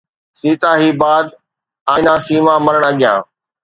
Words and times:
سيتا 0.39 0.71
هي 0.81 0.89
بات 1.03 1.27
آينا 1.93 2.13
سيما 2.27 2.53
مرڻ 2.65 2.81
اڳيان 2.89 3.17